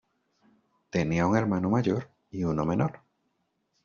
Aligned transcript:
Tenía 0.89 1.27
un 1.27 1.37
hermano 1.37 1.69
mayor 1.69 2.09
y 2.31 2.43
uno 2.43 2.65
menor. 2.65 3.01